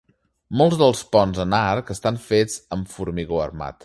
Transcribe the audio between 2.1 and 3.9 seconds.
fets amb formigó armat.